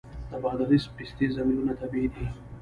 [0.29, 2.25] د بادغیس پستې ځنګلونه طبیعي دي؟